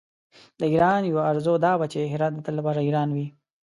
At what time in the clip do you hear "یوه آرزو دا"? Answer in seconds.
1.09-1.73